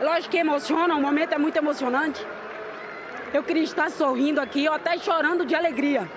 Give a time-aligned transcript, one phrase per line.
[0.00, 2.26] Lógico que emociona, o momento é muito emocionante.
[3.34, 6.10] Eu queria estar sorrindo aqui, ou até chorando de alegria.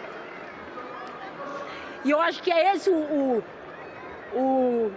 [2.05, 3.43] E eu acho que é esse o, o,
[4.33, 4.91] o,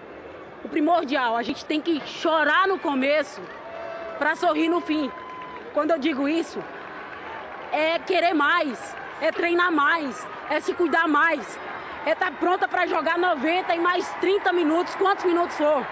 [0.65, 1.37] o primordial.
[1.37, 3.41] A gente tem que chorar no começo
[4.19, 5.11] para sorrir no fim.
[5.75, 6.63] Quando eu digo isso,
[7.73, 11.59] é querer mais, é treinar mais, é se cuidar mais,
[12.07, 15.85] é estar tá pronta para jogar 90 e mais 30 minutos, quantos minutos for.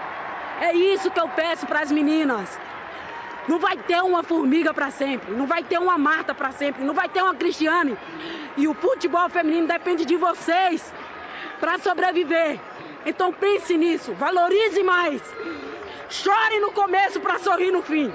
[0.61, 2.64] É isso que eu peço para as meninas.
[3.47, 6.93] Não vai ter uma formiga para sempre, não vai ter uma Marta para sempre, não
[6.93, 7.95] vai ter uma Cristiane.
[8.57, 10.91] E o futebol feminino depende de vocês
[11.59, 12.59] para sobreviver.
[13.05, 15.21] Então pense nisso, valorize mais.
[16.09, 18.11] Chore no começo para sorrir no fim.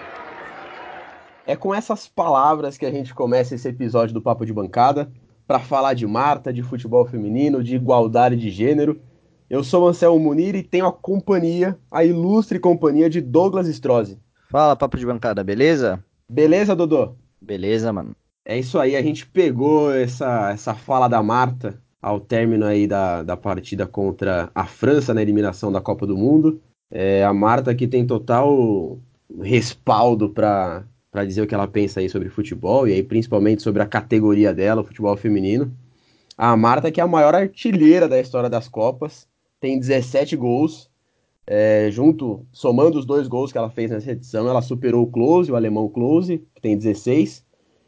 [1.46, 5.10] É com essas palavras que a gente começa esse episódio do Papo de Bancada
[5.46, 9.00] para falar de Marta, de futebol feminino, de igualdade de gênero.
[9.48, 14.18] Eu sou Anselmo Munir e tenho a companhia, a ilustre companhia de Douglas Strozzi.
[14.50, 16.04] Fala, Papo de Bancada, beleza?
[16.28, 17.14] Beleza, Dodô?
[17.40, 18.16] Beleza, mano.
[18.44, 23.22] É isso aí, a gente pegou essa, essa fala da Marta ao término aí da,
[23.22, 26.60] da partida contra a França na eliminação da Copa do Mundo.
[26.90, 28.98] É, a Marta que tem total
[29.40, 30.84] respaldo para
[31.24, 34.80] dizer o que ela pensa aí sobre futebol e aí principalmente sobre a categoria dela,
[34.80, 35.72] o futebol feminino.
[36.36, 39.28] A Marta que é a maior artilheira da história das Copas,
[39.60, 40.89] tem 17 gols,
[41.52, 45.50] é, junto, somando os dois gols que ela fez nessa edição, ela superou o Close,
[45.50, 47.44] o alemão Close, que tem 16,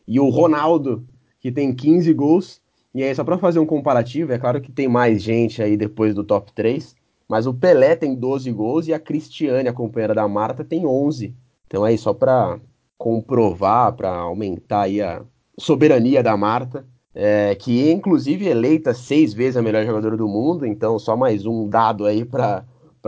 [0.09, 1.07] e o Ronaldo,
[1.41, 2.61] que tem 15 gols,
[2.93, 6.13] e aí, só para fazer um comparativo, é claro que tem mais gente aí depois
[6.13, 6.97] do top 3,
[7.29, 11.33] mas o Pelé tem 12 gols e a Cristiane, a companheira da Marta, tem 11.
[11.69, 12.59] Então aí, só para
[12.99, 15.23] comprovar, para aumentar aí a
[15.57, 20.99] soberania da Marta, é, que inclusive eleita seis vezes a melhor jogadora do mundo, então
[20.99, 22.65] só mais um dado aí para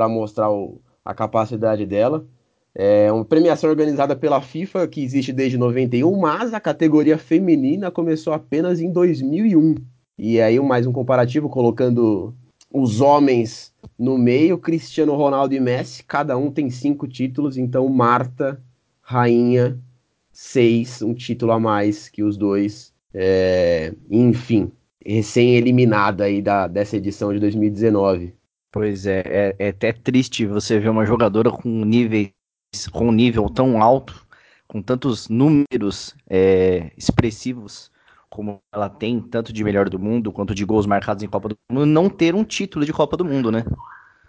[0.09, 2.27] mostrar o, a capacidade dela.
[2.75, 8.33] É uma premiação organizada pela FIFA que existe desde 91, mas a categoria feminina começou
[8.33, 9.77] apenas em 2001.
[10.19, 12.34] E aí mais um comparativo colocando
[12.72, 18.60] os homens no meio, Cristiano Ronaldo e Messi, cada um tem cinco títulos, então Marta,
[19.00, 19.78] rainha,
[20.33, 22.93] seis, um título a mais que os dois.
[23.16, 24.72] É, enfim,
[25.06, 28.34] recém-eliminada aí da, dessa edição de 2019.
[28.74, 32.32] Pois é, é, é até triste você ver uma jogadora com níveis
[32.90, 34.26] com um nível tão alto,
[34.66, 37.88] com tantos números é, expressivos
[38.28, 41.56] como ela tem, tanto de melhor do mundo quanto de gols marcados em Copa do
[41.70, 43.64] Mundo, não ter um título de Copa do Mundo, né?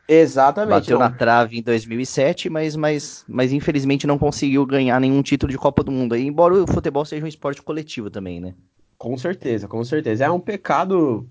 [0.07, 0.81] Exatamente.
[0.81, 1.09] Bateu não.
[1.09, 5.83] na trave em 2007, mas, mas, mas infelizmente não conseguiu ganhar nenhum título de Copa
[5.83, 6.15] do Mundo.
[6.15, 8.53] Embora o futebol seja um esporte coletivo também, né?
[8.95, 10.25] Com certeza, com certeza.
[10.25, 11.27] É um pecado,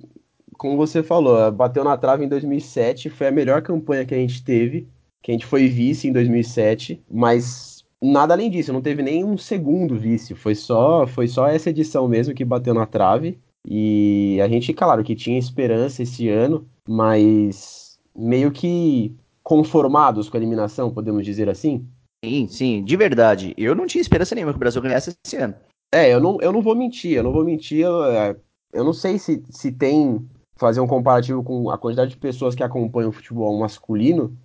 [0.58, 4.42] como você falou, bateu na trave em 2007, foi a melhor campanha que a gente
[4.42, 4.88] teve
[5.24, 9.38] que a gente foi vice em 2007, mas nada além disso, não teve nem um
[9.38, 13.38] segundo vice, foi só, foi só essa edição mesmo que bateu na trave.
[13.66, 20.40] E a gente, claro, que tinha esperança esse ano, mas meio que conformados com a
[20.40, 21.88] eliminação, podemos dizer assim?
[22.22, 23.54] Sim, sim, de verdade.
[23.56, 25.54] Eu não tinha esperança nenhuma que o Brasil ganhasse esse ano.
[25.90, 27.78] É, eu não, eu não vou mentir, eu não vou mentir.
[27.78, 28.36] Eu, é,
[28.74, 32.62] eu não sei se, se tem fazer um comparativo com a quantidade de pessoas que
[32.62, 34.36] acompanham o futebol masculino,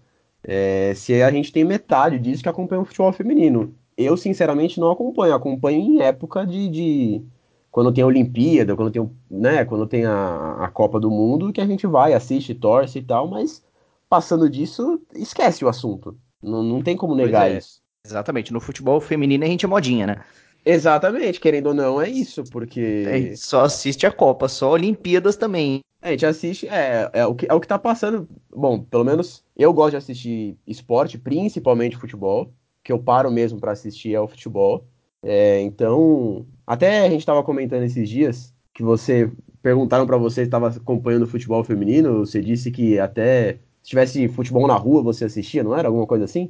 [0.44, 3.74] é, se a gente tem metade disso que acompanha o futebol feminino.
[3.98, 5.36] Eu, sinceramente, não acompanho.
[5.36, 7.22] Acompanho em época de, de
[7.70, 11.62] quando tem a Olimpíada, quando tem, né, quando tem a, a Copa do Mundo, que
[11.62, 13.62] a gente vai, assiste, torce e tal, mas
[14.10, 16.18] passando disso, esquece o assunto.
[16.42, 17.58] Não, não tem como negar é.
[17.58, 17.82] isso.
[18.06, 18.54] Exatamente.
[18.54, 20.24] No futebol feminino a gente é modinha, né?
[20.66, 23.06] Exatamente, querendo ou não, é isso, porque.
[23.08, 25.82] É, só assiste a Copa, só Olimpíadas também.
[26.02, 28.28] A gente assiste, é, é, o que, é o que tá passando.
[28.56, 32.54] Bom, pelo menos eu gosto de assistir esporte, principalmente futebol.
[32.84, 34.86] Que eu paro mesmo para assistir é o futebol.
[35.22, 39.30] É, então, até a gente tava comentando esses dias que você
[39.62, 42.26] perguntaram para você se estava acompanhando o futebol feminino.
[42.26, 45.90] Você disse que até se tivesse futebol na rua você assistia, não era?
[45.90, 46.50] Alguma coisa assim?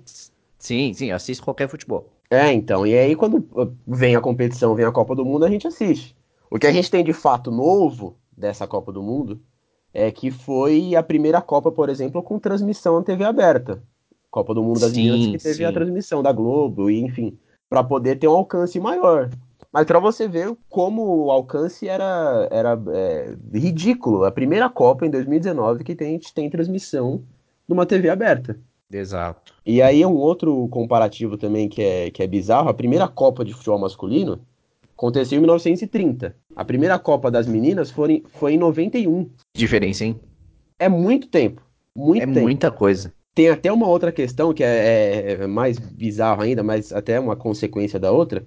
[0.59, 2.07] Sim, sim, assisto qualquer futebol.
[2.29, 2.85] É, então.
[2.85, 3.43] E aí, quando
[3.87, 6.15] vem a competição, vem a Copa do Mundo, a gente assiste.
[6.51, 9.39] O que a gente tem de fato novo dessa Copa do Mundo
[9.93, 13.83] é que foi a primeira Copa, por exemplo, com transmissão na TV aberta.
[14.31, 15.65] Copa do Mundo das sim, Meninas que teve sim.
[15.65, 17.37] a transmissão da Globo, e enfim,
[17.67, 19.29] para poder ter um alcance maior.
[19.71, 24.25] Mas para você ver como o alcance era, era é, ridículo.
[24.25, 27.23] A primeira Copa em 2019 que tem, a gente tem transmissão
[27.67, 28.59] numa TV aberta.
[28.91, 29.53] Exato.
[29.63, 32.69] E aí é um outro comparativo também que é, que é bizarro.
[32.69, 34.41] A primeira Copa de futebol masculino
[34.99, 36.35] aconteceu em 1930.
[36.53, 39.29] A primeira Copa das Meninas foi em, foi em 91.
[39.55, 40.19] Diferença, hein?
[40.77, 41.61] É muito tempo.
[41.95, 42.41] Muito é tempo.
[42.41, 43.13] muita coisa.
[43.33, 47.97] tem até uma outra questão que é, é mais bizarro ainda, mas até uma consequência
[47.97, 48.45] da outra,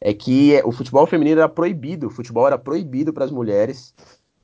[0.00, 3.94] é que o futebol feminino era proibido, o futebol era proibido para as mulheres,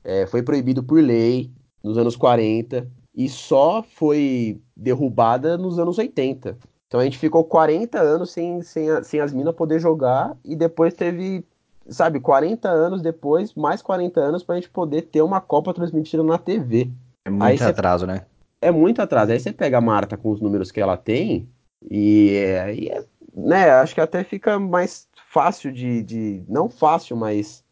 [0.03, 1.51] é, foi proibido por lei
[1.83, 6.57] nos anos 40 e só foi derrubada nos anos 80.
[6.89, 10.55] Então a gente ficou 40 anos sem, sem, a, sem as minas poder jogar e
[10.55, 11.45] depois teve,
[11.87, 16.23] sabe, 40 anos depois, mais 40 anos para a gente poder ter uma Copa transmitida
[16.23, 16.89] na TV.
[17.25, 18.11] É muito Aí atraso, cê...
[18.11, 18.25] né?
[18.59, 19.31] É muito atraso.
[19.31, 21.47] Aí você pega a Marta com os números que ela tem
[21.87, 22.31] e,
[22.75, 26.43] e é, né, acho que até fica mais fácil de, de.
[26.49, 27.63] Não fácil, mas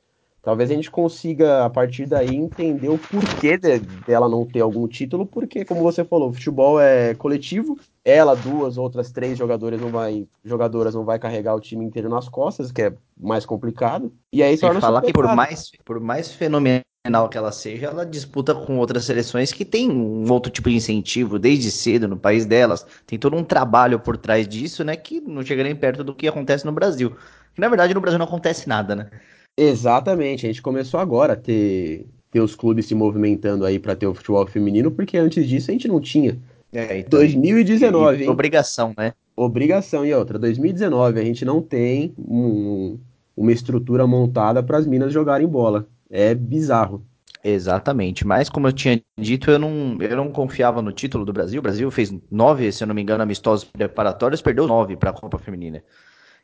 [0.48, 4.88] talvez a gente consiga, a partir daí, entender o porquê de, dela não ter algum
[4.88, 9.90] título, porque, como você falou, o futebol é coletivo, ela, duas, outras três jogadoras não
[9.90, 14.10] vai, jogadoras não vai carregar o time inteiro nas costas, que é mais complicado.
[14.32, 16.82] E aí só falar que por mais, por mais fenomenal
[17.30, 21.38] que ela seja, ela disputa com outras seleções que tem um outro tipo de incentivo
[21.38, 22.88] desde cedo no país delas.
[23.06, 26.26] Tem todo um trabalho por trás disso, né, que não chega nem perto do que
[26.26, 27.18] acontece no Brasil.
[27.54, 29.10] Que na verdade no Brasil não acontece nada, né?
[29.58, 34.06] Exatamente, a gente começou agora a ter, ter os clubes se movimentando aí para ter
[34.06, 36.38] o futebol feminino, porque antes disso a gente não tinha.
[36.72, 38.30] É, então, 2019, hein?
[38.30, 39.14] Obrigação, né?
[39.36, 43.00] Obrigação e outra, 2019 a gente não tem um,
[43.36, 45.88] uma estrutura montada para as minas jogarem bola.
[46.10, 47.04] É bizarro.
[47.44, 51.60] Exatamente, mas como eu tinha dito, eu não, eu não confiava no título do Brasil.
[51.60, 55.14] O Brasil fez nove, se eu não me engano, amistosos preparatórios, perdeu nove para a
[55.14, 55.82] Copa Feminina.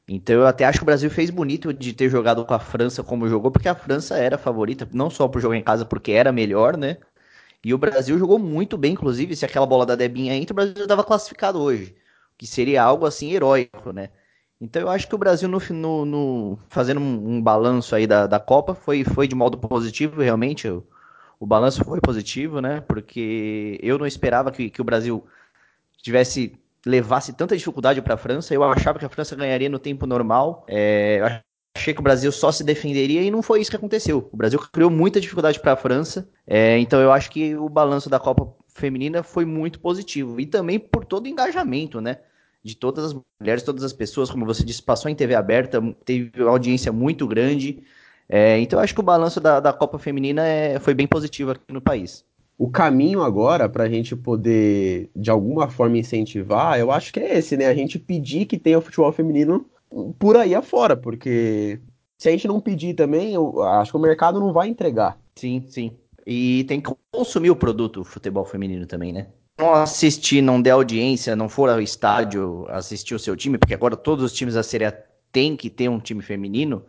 [0.08, 3.04] Então eu até acho que o Brasil fez bonito de ter jogado com a França
[3.04, 6.12] como jogou, porque a França era a favorita, não só por jogar em casa, porque
[6.12, 6.98] era melhor, né?
[7.64, 10.84] E o Brasil jogou muito bem, inclusive, se aquela bola da Debinha entra, o Brasil
[10.84, 11.96] estava classificado hoje.
[12.38, 14.10] Que seria algo assim heróico, né?
[14.60, 18.28] Então eu acho que o Brasil, no, no, no fazendo um, um, balanço aí da,
[18.28, 20.68] da Copa, foi, foi de modo positivo, realmente.
[20.68, 20.86] O,
[21.40, 22.82] o balanço foi positivo, né?
[22.82, 25.26] Porque eu não esperava que, que o Brasil
[26.02, 28.54] tivesse levasse tanta dificuldade para a França.
[28.54, 30.66] Eu achava que a França ganharia no tempo normal.
[30.68, 31.42] É, eu
[31.76, 34.30] achei que o Brasil só se defenderia e não foi isso que aconteceu.
[34.32, 36.30] O Brasil criou muita dificuldade para a França.
[36.46, 40.40] É, então eu acho que o balanço da Copa Feminina foi muito positivo.
[40.40, 42.20] E também por todo o engajamento, né?
[42.64, 46.32] De todas as mulheres, todas as pessoas, como você disse, passou em TV aberta, teve
[46.42, 47.84] uma audiência muito grande.
[48.28, 51.52] É, então eu acho que o balanço da, da Copa Feminina é, foi bem positivo
[51.52, 52.26] aqui no país
[52.58, 57.38] o caminho agora para a gente poder, de alguma forma, incentivar, eu acho que é
[57.38, 57.68] esse, né?
[57.68, 59.66] A gente pedir que tenha futebol feminino
[60.20, 61.80] por aí afora, porque
[62.18, 65.18] se a gente não pedir também, eu acho que o mercado não vai entregar.
[65.36, 65.92] Sim, sim.
[66.26, 69.28] E tem que consumir o produto o futebol feminino também, né?
[69.60, 73.96] Não assistir, não der audiência, não for ao estádio assistir o seu time, porque agora
[73.96, 74.94] todos os times da Série A
[75.32, 76.84] têm que ter um time feminino.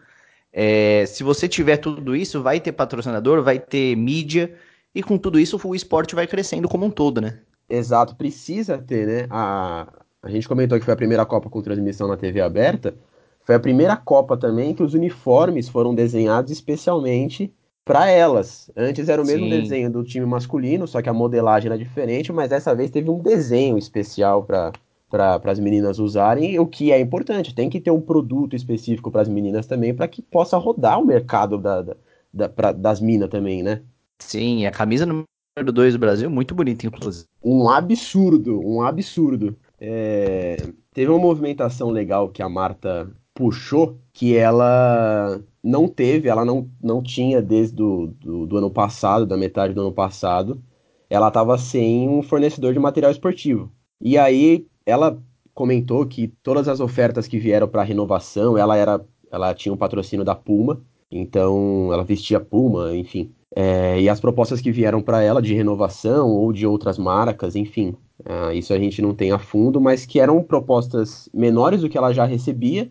[0.52, 4.54] É, se você tiver tudo isso, vai ter patrocinador, vai ter mídia
[4.94, 7.40] e com tudo isso, o esporte vai crescendo como um todo, né?
[7.68, 9.26] Exato, precisa ter, né?
[9.30, 9.88] A,
[10.22, 12.94] a gente comentou que foi a primeira Copa com transmissão na TV aberta.
[13.42, 17.52] Foi a primeira Copa também que os uniformes foram desenhados especialmente
[17.84, 18.70] para elas.
[18.76, 19.50] Antes era o mesmo Sim.
[19.50, 23.18] desenho do time masculino, só que a modelagem era diferente, mas dessa vez teve um
[23.18, 24.72] desenho especial para
[25.10, 27.54] para as meninas usarem, o que é importante.
[27.54, 31.06] Tem que ter um produto específico para as meninas também, para que possa rodar o
[31.06, 31.96] mercado da, da,
[32.32, 33.82] da pra, das minas também, né?
[34.20, 35.26] Sim, a camisa número
[35.72, 37.26] 2 do Brasil, muito bonita, inclusive.
[37.42, 39.56] Um absurdo, um absurdo.
[39.80, 40.56] É...
[40.92, 47.02] Teve uma movimentação legal que a Marta puxou, que ela não teve, ela não, não
[47.02, 50.62] tinha desde do, do, do ano passado, da metade do ano passado,
[51.10, 53.72] ela estava sem um fornecedor de material esportivo.
[54.00, 55.20] E aí ela
[55.52, 60.24] comentou que todas as ofertas que vieram para renovação, ela era, ela tinha um patrocínio
[60.24, 60.80] da Puma,
[61.10, 63.32] então ela vestia Puma, enfim.
[63.56, 67.94] É, e as propostas que vieram para ela de renovação ou de outras marcas, enfim,
[68.20, 71.96] uh, isso a gente não tem a fundo, mas que eram propostas menores do que
[71.96, 72.90] ela já recebia.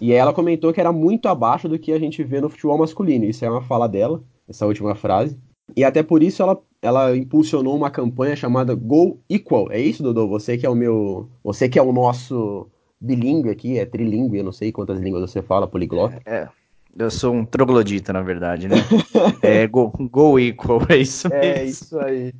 [0.00, 3.26] E ela comentou que era muito abaixo do que a gente vê no futebol masculino.
[3.26, 5.36] Isso é uma fala dela, essa última frase.
[5.76, 9.70] E até por isso ela, ela impulsionou uma campanha chamada Go Equal.
[9.70, 10.26] É isso, Dodô?
[10.28, 11.28] Você que é o meu.
[11.44, 12.68] Você que é o nosso
[13.00, 16.20] bilíngue aqui, é trilingue, eu não sei quantas línguas você fala, poliglota.
[16.24, 16.48] É, é.
[16.98, 18.76] Eu sou um troglodita, na verdade, né?
[19.40, 21.44] é go, go equal, é isso é mesmo.
[21.44, 22.34] É isso aí.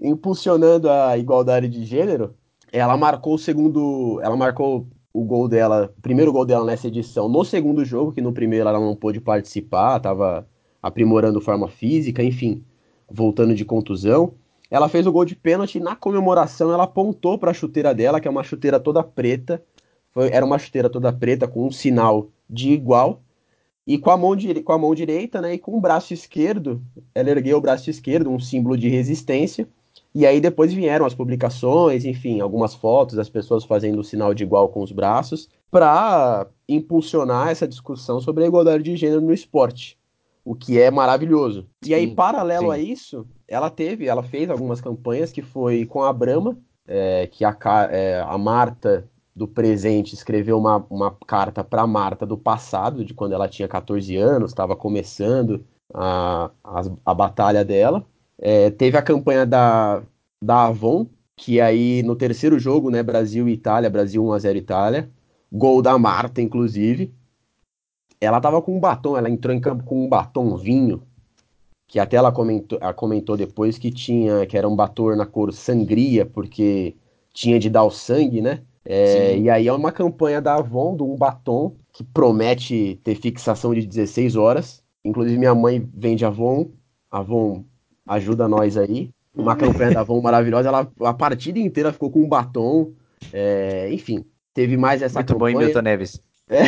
[0.00, 2.34] Impulsionando a igualdade de gênero,
[2.72, 4.18] ela marcou o segundo.
[4.22, 8.22] Ela marcou o gol dela, o primeiro gol dela nessa edição no segundo jogo, que
[8.22, 10.46] no primeiro ela não pôde participar, estava
[10.82, 12.64] aprimorando forma física, enfim,
[13.10, 14.32] voltando de contusão.
[14.70, 18.26] Ela fez o gol de pênalti na comemoração ela apontou para a chuteira dela, que
[18.26, 19.62] é uma chuteira toda preta.
[20.12, 23.21] Foi, era uma chuteira toda preta com um sinal de igual
[23.86, 26.80] e com a, mão com a mão direita, né, e com o braço esquerdo,
[27.14, 29.68] ela ergueu o braço esquerdo, um símbolo de resistência,
[30.14, 34.42] E aí depois vieram as publicações, enfim, algumas fotos das pessoas fazendo o sinal de
[34.42, 39.98] igual com os braços, para impulsionar essa discussão sobre a igualdade de gênero no esporte,
[40.44, 41.66] o que é maravilhoso.
[41.82, 42.72] Sim, e aí, paralelo sim.
[42.72, 47.44] a isso, ela teve, ela fez algumas campanhas que foi com a Brahma, é, que
[47.44, 47.56] a,
[47.90, 53.32] é, a Marta do presente escreveu uma, uma carta para Marta do passado, de quando
[53.32, 58.04] ela tinha 14 anos, estava começando a, a, a, batalha dela.
[58.38, 60.02] É, teve a campanha da,
[60.42, 65.10] da Avon, que aí no terceiro jogo, né, Brasil e Itália, Brasil 1x0 Itália,
[65.50, 67.14] gol da Marta, inclusive.
[68.20, 71.02] Ela tava com um batom, ela entrou em campo com um batom vinho,
[71.88, 75.52] que até ela comentou, ela comentou depois que tinha, que era um batom na cor
[75.52, 76.94] sangria, porque
[77.32, 78.62] tinha de dar o sangue, né?
[78.84, 83.74] É, e aí é uma campanha da Avon, do um batom, que promete ter fixação
[83.74, 84.82] de 16 horas.
[85.04, 86.70] Inclusive minha mãe vende Avon,
[87.10, 87.64] Avon
[88.06, 89.10] ajuda nós aí.
[89.34, 92.92] Uma campanha da Avon maravilhosa, ela a partida inteira ficou com um batom.
[93.32, 95.54] É, enfim, teve mais essa Muito campanha.
[95.54, 96.20] bom, hein, Milton Neves?
[96.48, 96.62] É.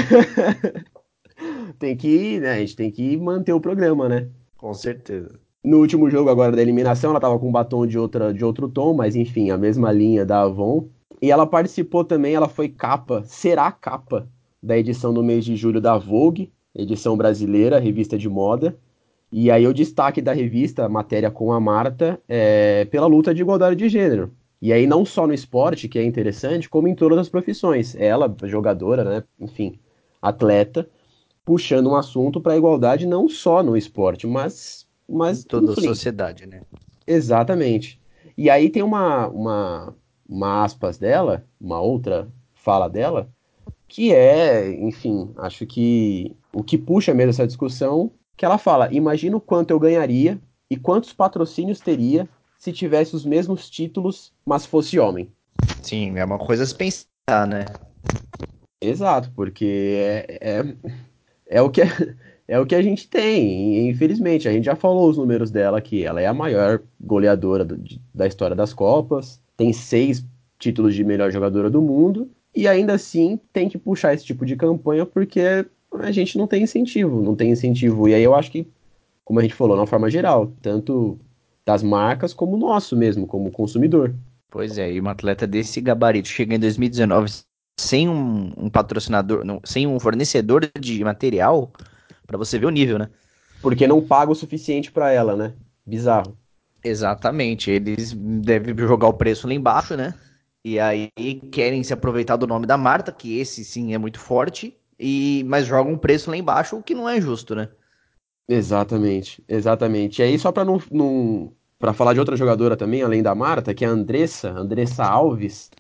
[1.79, 4.29] tem que, né, a gente tem que manter o programa, né?
[4.57, 5.39] Com certeza.
[5.63, 8.69] No último jogo agora da eliminação, ela tava com um batom de, outra, de outro
[8.69, 10.89] tom, mas enfim, a mesma linha da Avon.
[11.25, 14.29] E ela participou também, ela foi capa, será capa
[14.63, 18.77] da edição do mês de julho da Vogue, edição brasileira, revista de moda.
[19.33, 23.75] E aí o destaque da revista, matéria com a Marta, é pela luta de igualdade
[23.75, 24.33] de gênero.
[24.61, 27.97] E aí não só no esporte, que é interessante, como em todas as profissões.
[27.99, 29.79] Ela, jogadora, né, enfim,
[30.21, 30.87] atleta,
[31.43, 34.87] puxando um assunto para a igualdade não só no esporte, mas...
[35.09, 36.61] mas em toda a sociedade, né?
[37.07, 37.99] Exatamente.
[38.37, 39.95] E aí tem uma, uma,
[40.29, 43.29] uma aspas dela, uma outra fala dela,
[43.89, 49.37] que é, enfim, acho que o que puxa mesmo essa discussão que ela fala: imagina
[49.37, 50.39] o quanto eu ganharia
[50.71, 52.29] e quantos patrocínios teria
[52.59, 55.31] se tivesse os mesmos títulos, mas fosse homem.
[55.83, 57.67] Sim, é uma coisa a se pensar, né?
[58.81, 60.77] Exato, porque é, é,
[61.47, 61.83] é, o que
[62.49, 64.49] é o que a gente tem, infelizmente.
[64.49, 66.05] A gente já falou os números dela aqui.
[66.05, 70.25] Ela é a maior goleadora do, de, da história das Copas, tem seis
[70.59, 74.57] títulos de melhor jogadora do mundo, e ainda assim tem que puxar esse tipo de
[74.57, 78.09] campanha porque a gente não tem incentivo, não tem incentivo.
[78.09, 78.67] E aí eu acho que,
[79.25, 81.19] como a gente falou, na forma geral, tanto
[81.65, 84.15] das marcas como nosso mesmo, como consumidor.
[84.51, 87.31] Pois é, e um atleta desse gabarito chega em 2019
[87.79, 91.73] sem um, um patrocinador, não, sem um fornecedor de material,
[92.27, 93.09] para você ver o nível, né?
[93.61, 95.55] Porque não paga o suficiente para ela, né?
[95.85, 96.37] Bizarro.
[96.85, 100.15] Exatamente, eles devem jogar o preço lá embaixo, né?
[100.63, 101.11] E aí
[101.51, 105.67] querem se aproveitar do nome da Marta, que esse sim é muito forte, e mas
[105.67, 107.71] joga um preço lá embaixo, o que não é justo, né?
[108.49, 110.21] Exatamente, exatamente.
[110.21, 113.75] E aí, só para não, não para falar de outra jogadora também, além da Marta,
[113.75, 115.71] que é a Andressa, Andressa Alves,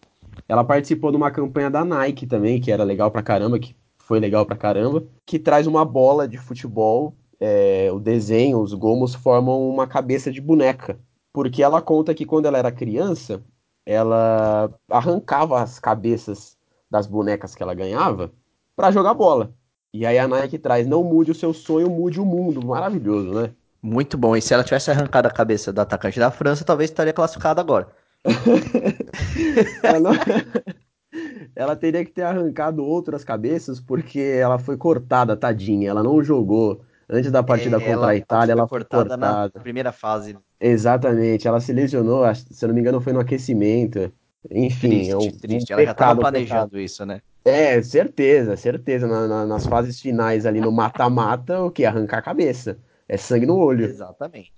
[0.48, 4.20] ela participou de uma campanha da Nike também, que era legal pra caramba, que foi
[4.20, 9.68] legal pra caramba, que traz uma bola de futebol, é, o desenho, os gomos formam
[9.68, 10.98] uma cabeça de boneca.
[11.30, 13.42] Porque ela conta que quando ela era criança,
[13.84, 16.56] ela arrancava as cabeças
[16.90, 18.32] das bonecas que ela ganhava
[18.74, 19.52] para jogar bola.
[19.92, 22.64] E aí a Nike traz, não mude o seu sonho, mude o mundo.
[22.64, 23.50] Maravilhoso, né?
[23.82, 24.34] Muito bom.
[24.34, 27.88] E se ela tivesse arrancado a cabeça do atacante da França, talvez estaria classificada agora.
[29.82, 30.12] ela, não...
[31.54, 35.90] ela, teria que ter arrancado outras cabeças, porque ela foi cortada, tadinha.
[35.90, 36.80] Ela não jogou.
[37.08, 40.36] Antes da partida é, contra ela, a Itália, ela foi cortada, cortada na primeira fase.
[40.58, 41.46] Exatamente.
[41.46, 44.12] Ela se lesionou, se eu não me engano, foi no aquecimento.
[44.50, 45.72] Enfim, triste, é um, triste.
[45.72, 47.20] Um ela pecado, já estava planejando isso, né?
[47.44, 49.06] É, certeza, certeza.
[49.06, 51.84] Na, na, nas fases finais ali no mata-mata, o que?
[51.84, 52.78] Arrancar a cabeça.
[53.08, 53.84] É sangue no olho.
[53.84, 54.52] Exatamente.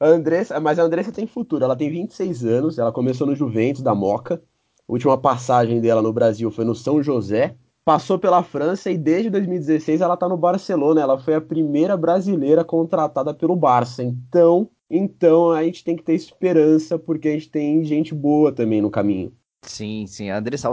[0.00, 1.64] a Andressa, mas a Andressa tem futuro.
[1.64, 4.42] Ela tem 26 anos, ela começou no Juventus da Moca.
[4.88, 7.54] A última passagem dela no Brasil foi no São José.
[7.84, 11.00] Passou pela França e desde 2016 ela tá no Barcelona.
[11.00, 14.02] Ela foi a primeira brasileira contratada pelo Barça.
[14.02, 18.80] Então, então a gente tem que ter esperança, porque a gente tem gente boa também
[18.80, 19.32] no caminho.
[19.64, 20.30] Sim, sim.
[20.30, 20.68] A Andressa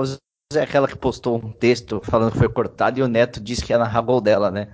[0.54, 3.72] é aquela que postou um texto falando que foi cortado e o Neto disse que
[3.72, 4.68] ia narrar gol dela, né?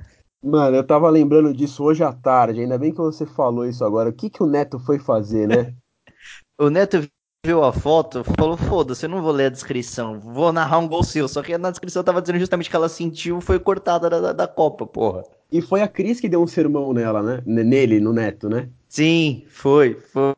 [0.44, 4.10] Mano, eu tava lembrando disso hoje à tarde, ainda bem que você falou isso agora.
[4.10, 5.74] O que, que o Neto foi fazer, né?
[6.60, 7.08] o Neto
[7.46, 11.04] viu a foto, falou: foda-se, eu não vou ler a descrição, vou narrar um gol
[11.04, 11.28] seu.
[11.28, 14.86] Só que na descrição tava dizendo justamente que ela sentiu foi cortada da, da Copa,
[14.86, 15.24] porra.
[15.52, 17.44] E foi a Cris que deu um sermão nela, né?
[17.46, 18.68] Nele, no Neto, né?
[18.90, 20.34] Sim, foi, foi.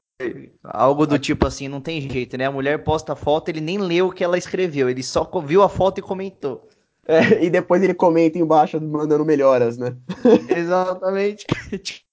[0.64, 2.46] Algo do tipo assim, não tem jeito, né?
[2.46, 5.62] A mulher posta a foto, ele nem leu o que ela escreveu, ele só viu
[5.62, 6.68] a foto e comentou.
[7.08, 9.96] É, e depois ele comenta embaixo mandando melhoras, né?
[10.54, 11.46] Exatamente.
[11.82, 12.06] tipo,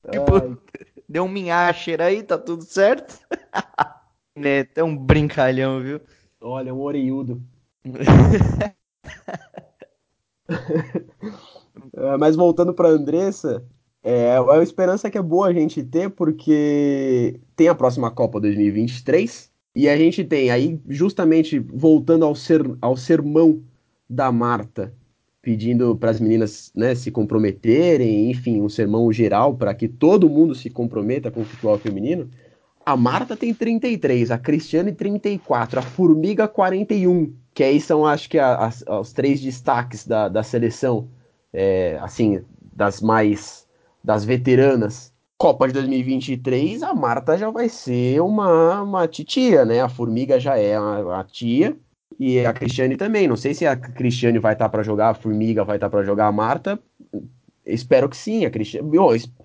[1.09, 3.19] Deu um minhacher aí, tá tudo certo.
[4.37, 6.01] Neto é um brincalhão, viu?
[6.41, 7.43] Olha, um oreiudo.
[11.97, 13.65] É, mas voltando para Andressa,
[14.03, 19.51] é, a esperança que é boa a gente ter, porque tem a próxima Copa 2023,
[19.75, 23.63] e a gente tem aí, justamente voltando ao, ser, ao sermão
[24.09, 24.95] da Marta,
[25.41, 30.55] pedindo para as meninas né, se comprometerem, enfim, um sermão geral para que todo mundo
[30.55, 32.29] se comprometa com o futebol feminino.
[32.87, 38.39] A Marta tem 33, a Cristiane 34, a Formiga 41, que aí são, acho que,
[38.39, 41.09] as, os três destaques da, da seleção,
[41.53, 42.43] é, assim,
[42.75, 43.67] das mais,
[44.03, 45.13] das veteranas.
[45.39, 49.81] Copa de 2023, a Marta já vai ser uma, uma titia, né?
[49.81, 51.77] A Formiga já é a, a tia,
[52.19, 53.27] e a Cristiane também.
[53.27, 55.91] Não sei se a Cristiane vai estar tá para jogar, a Formiga vai estar tá
[55.91, 56.79] para jogar a Marta.
[57.67, 58.91] Espero que sim, a Cristiane.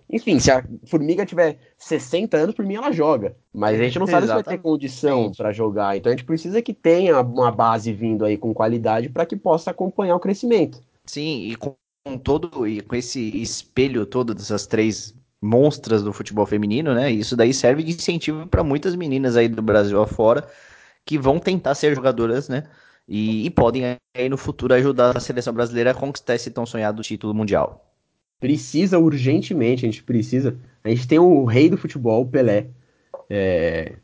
[0.10, 3.36] Enfim, se a Formiga tiver 60 anos, por mim ela joga.
[3.54, 4.44] Mas a gente não sabe Exatamente.
[4.44, 5.96] se vai ter condição para jogar.
[5.96, 9.72] Então a gente precisa que tenha uma base vindo aí com qualidade para que possa
[9.72, 10.82] acompanhar o crescimento.
[11.06, 11.76] Sim, e com
[12.24, 17.10] todo e com esse espelho todo dessas três monstras do futebol feminino, né?
[17.12, 20.48] Isso daí serve de incentivo para muitas meninas aí do Brasil afora
[21.06, 22.66] que vão tentar ser jogadoras, né?
[23.08, 27.02] E, e, podem aí no futuro ajudar a seleção brasileira a conquistar esse tão sonhado
[27.02, 27.89] título mundial.
[28.40, 30.58] Precisa urgentemente, a gente precisa.
[30.84, 32.68] A gente tem o rei do futebol, o Pelé,
[33.30, 33.96] é,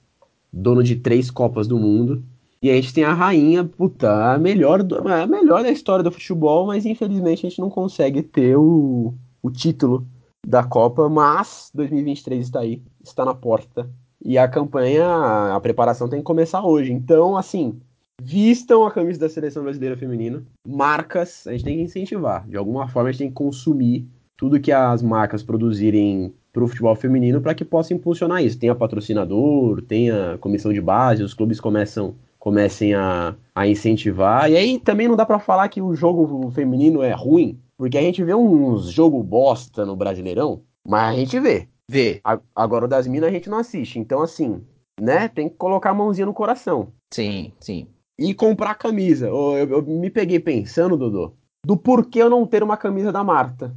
[0.52, 2.24] dono de três Copas do Mundo.
[2.62, 6.66] E a gente tem a rainha, puta, a melhor, a melhor da história do futebol,
[6.66, 10.06] mas infelizmente a gente não consegue ter o, o título
[10.46, 11.08] da Copa.
[11.08, 13.90] Mas 2023 está aí, está na porta.
[14.24, 15.06] E a campanha,
[15.54, 16.92] a preparação tem que começar hoje.
[16.92, 17.80] Então, assim,
[18.20, 20.44] vistam a camisa da seleção brasileira feminina.
[20.68, 22.48] Marcas, a gente tem que incentivar.
[22.48, 26.68] De alguma forma, a gente tem que consumir tudo que as marcas produzirem para o
[26.68, 28.58] futebol feminino para que possa impulsionar isso.
[28.58, 34.52] Tem a patrocinador, tem a comissão de base, os clubes começam comecem a, a incentivar.
[34.52, 38.02] E aí também não dá para falar que o jogo feminino é ruim, porque a
[38.02, 41.68] gente vê uns jogo bosta no Brasileirão, mas a gente vê.
[41.90, 42.22] Vê.
[42.56, 43.98] Agora o das minas a gente não assiste.
[43.98, 44.62] Então, assim,
[45.02, 45.28] né?
[45.28, 46.90] Tem que colocar a mãozinha no coração.
[47.12, 47.88] Sim, sim.
[48.18, 49.28] E comprar camisa.
[49.28, 51.34] Eu, eu, eu me peguei pensando, Dodô,
[51.66, 53.76] do porquê eu não ter uma camisa da Marta.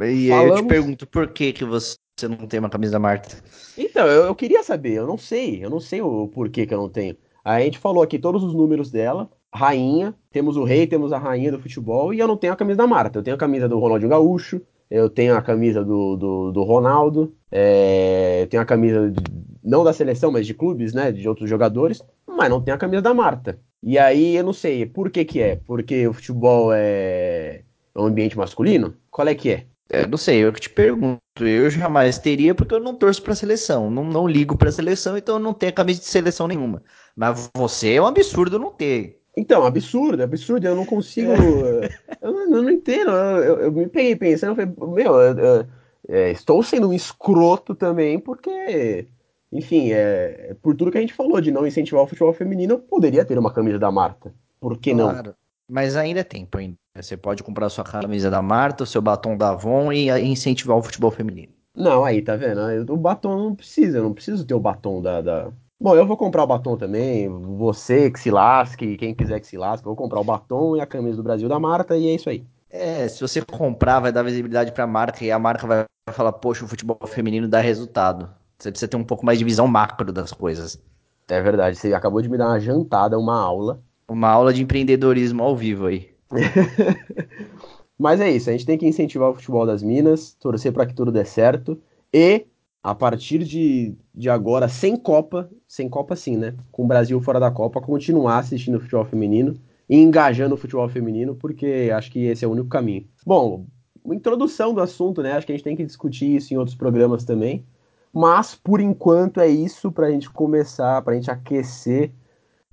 [0.00, 0.56] E Falamos...
[0.56, 3.36] eu te pergunto, por que, que você não tem uma camisa da Marta?
[3.76, 6.78] Então, eu, eu queria saber, eu não sei, eu não sei o porquê que eu
[6.78, 7.16] não tenho.
[7.44, 11.52] A gente falou aqui todos os números dela, rainha, temos o rei, temos a rainha
[11.52, 13.18] do futebol, e eu não tenho a camisa da Marta.
[13.18, 17.34] Eu tenho a camisa do Ronaldinho Gaúcho, eu tenho a camisa do, do, do Ronaldo,
[17.50, 19.22] é, eu tenho a camisa de,
[19.62, 23.02] não da seleção, mas de clubes, né, de outros jogadores, mas não tenho a camisa
[23.02, 23.58] da Marta.
[23.82, 27.62] E aí eu não sei por que que é, porque o futebol é
[27.94, 28.94] um ambiente masculino?
[29.10, 29.66] Qual é que é?
[29.88, 31.20] Eu não sei, eu que te pergunto.
[31.40, 33.90] Eu jamais teria, porque eu não torço pra seleção.
[33.90, 36.82] Não, não ligo pra seleção, então eu não tenho camisa de seleção nenhuma.
[37.14, 39.20] Mas você é um absurdo não ter.
[39.36, 41.30] Então, absurdo, absurdo, eu não consigo.
[41.32, 41.90] É.
[42.20, 43.10] eu, não, eu, não, entendo.
[43.10, 45.66] Eu, eu, me peguei pensando, eu falei, meu, eu,
[46.08, 49.06] é, estou sendo um escroto também, porque,
[49.52, 52.78] enfim, é, por tudo que a gente falou de não incentivar o futebol feminino, eu
[52.78, 54.34] poderia ter uma camisa da Marta.
[54.58, 55.28] Por que claro.
[55.28, 55.34] não?
[55.68, 56.76] Mas ainda é tempo ainda.
[57.00, 60.82] Você pode comprar sua camisa da Marta, o seu batom da Avon e incentivar o
[60.82, 61.52] futebol feminino.
[61.74, 62.92] Não, aí, tá vendo?
[62.92, 66.16] O batom não precisa, eu não preciso ter o batom da, da, Bom, eu vou
[66.16, 67.28] comprar o batom também.
[67.58, 70.80] Você que se lasque, quem quiser que se lasque, eu vou comprar o batom e
[70.80, 72.46] a camisa do Brasil da Marta e é isso aí.
[72.70, 76.32] É, se você comprar, vai dar visibilidade para a marca e a marca vai falar:
[76.32, 78.30] Poxa, o futebol feminino dá resultado.
[78.58, 80.80] Você precisa ter um pouco mais de visão macro das coisas.
[81.28, 83.82] É verdade, você acabou de me dar uma jantada, uma aula.
[84.08, 86.15] Uma aula de empreendedorismo ao vivo aí.
[87.98, 90.94] Mas é isso, a gente tem que incentivar o futebol das Minas, torcer para que
[90.94, 91.80] tudo dê certo
[92.12, 92.46] e
[92.82, 96.54] a partir de, de agora, sem Copa, sem Copa sim, né?
[96.70, 99.54] Com o Brasil fora da Copa, continuar assistindo o futebol feminino
[99.88, 103.04] e engajando o futebol feminino, porque acho que esse é o único caminho.
[103.26, 103.66] Bom,
[104.06, 105.32] introdução do assunto, né?
[105.32, 107.64] Acho que a gente tem que discutir isso em outros programas também.
[108.12, 112.12] Mas, por enquanto, é isso para a gente começar, para a gente aquecer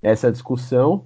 [0.02, 1.06] essa discussão.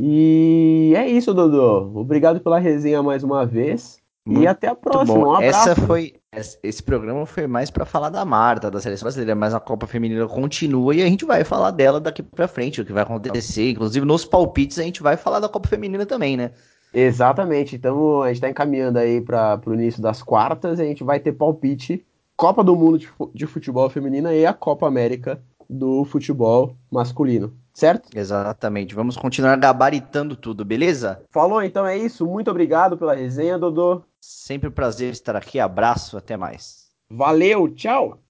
[0.00, 2.00] E é isso, Dodô.
[2.00, 3.98] Obrigado pela resenha mais uma vez.
[4.26, 5.18] Muito e até a próxima.
[5.18, 5.70] Um abraço.
[5.70, 6.14] Essa foi,
[6.62, 10.26] esse programa foi mais para falar da Marta, da seleção brasileira, mas a Copa Feminina
[10.26, 13.70] continua e a gente vai falar dela daqui para frente, o que vai acontecer.
[13.70, 16.52] Inclusive, nos palpites, a gente vai falar da Copa Feminina também, né?
[16.92, 17.76] Exatamente.
[17.76, 21.32] Então, a gente está encaminhando aí para o início das quartas, a gente vai ter
[21.32, 22.04] palpite
[22.36, 22.98] Copa do Mundo
[23.34, 28.16] de Futebol Feminina e a Copa América do futebol masculino, certo?
[28.16, 28.94] Exatamente.
[28.94, 31.22] Vamos continuar gabaritando tudo, beleza?
[31.30, 32.26] Falou, então é isso.
[32.26, 34.02] Muito obrigado pela resenha, Dodô.
[34.20, 35.58] Sempre um prazer estar aqui.
[35.58, 36.90] Abraço, até mais.
[37.08, 38.20] Valeu, tchau!